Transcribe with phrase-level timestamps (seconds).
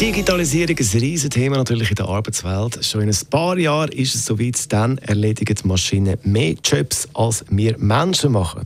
[0.00, 2.84] Digitalisierung ist ein Riesenthema natürlich in der Arbeitswelt.
[2.84, 7.44] Schon in ein paar Jahren ist es soweit, dann erledigen die Maschinen mehr Jobs, als
[7.48, 8.64] wir Menschen machen.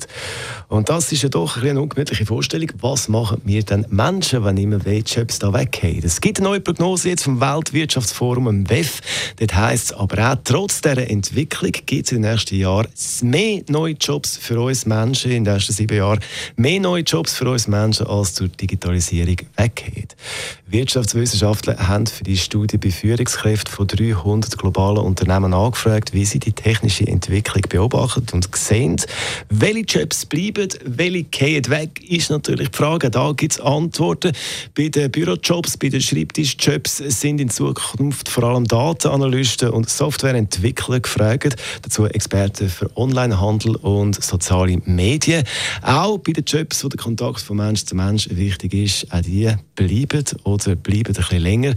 [0.68, 2.70] Und das ist ja doch eine ungemütliche Vorstellung.
[2.80, 6.02] Was machen wir denn Menschen, wenn immer mehr Jobs da weggehen?
[6.02, 9.00] Es gibt eine neue Prognose jetzt vom Weltwirtschaftsforum, im WEF.
[9.36, 12.88] Dort heisst es aber auch, trotz dieser Entwicklung gibt es in den nächsten Jahren
[13.20, 16.20] mehr neue Jobs für uns Menschen in den nächsten sieben Jahren.
[16.56, 20.08] Mehr neue Jobs für uns Menschen, als durch Digitalisierung weggehen.
[21.18, 26.52] Wirtschaftswissenschaftler haben für die Studie bei Führungskräften von 300 globalen Unternehmen angefragt, wie sie die
[26.52, 29.00] technische Entwicklung beobachten und sehen,
[29.48, 33.10] welche Jobs bleiben, welche gehen weg, ist natürlich die Frage.
[33.10, 34.32] Da gibt es Antworten.
[34.76, 41.56] Bei den Bürojobs, bei den Schreibtischjobs sind in Zukunft vor allem Datenanalysten und Softwareentwickler gefragt.
[41.82, 45.44] Dazu Experten für Onlinehandel und soziale Medien.
[45.82, 49.52] Auch bei den Jobs, wo der Kontakt von Mensch zu Mensch wichtig ist, auch die
[49.74, 50.76] bleiben oder
[51.12, 51.74] bleiben ein bisschen länger.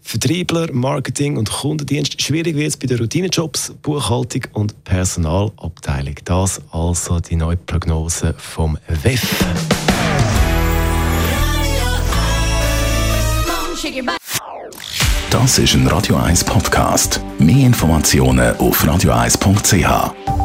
[0.00, 2.20] Vertriebler, Marketing und Kundendienst.
[2.20, 6.14] Schwierig wird es bei den Routinejobs, Buchhaltung und Personalabteilung.
[6.24, 9.44] Das also die neue Prognose vom WEF.
[15.30, 17.20] Das ist ein Radio 1 Podcast.
[17.38, 20.37] Mehr Informationen auf radio1.ch.